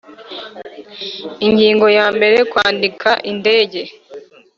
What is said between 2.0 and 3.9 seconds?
mbere Kwandika indege